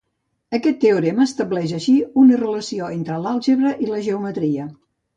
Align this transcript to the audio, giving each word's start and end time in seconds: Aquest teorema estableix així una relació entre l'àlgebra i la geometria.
Aquest 0.57 0.79
teorema 0.85 1.25
estableix 1.31 1.75
així 1.79 1.95
una 2.23 2.41
relació 2.43 2.91
entre 2.99 3.21
l'àlgebra 3.27 3.79
i 3.87 3.95
la 3.95 4.05
geometria. 4.11 4.71